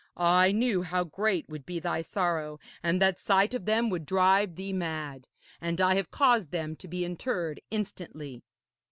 'I 0.17 0.53
knew 0.53 0.81
how 0.81 1.03
great 1.03 1.47
would 1.47 1.63
be 1.63 1.79
thy 1.79 2.01
sorrow, 2.01 2.57
and 2.81 2.99
that 2.99 3.19
sight 3.19 3.53
of 3.53 3.65
them 3.65 3.91
would 3.91 4.03
drive 4.03 4.55
thee 4.55 4.73
mad. 4.73 5.27
And 5.61 5.79
I 5.79 5.93
have 5.93 6.09
caused 6.09 6.49
them 6.49 6.75
to 6.77 6.87
be 6.87 7.05
interred 7.05 7.59
instantly.' 7.69 8.41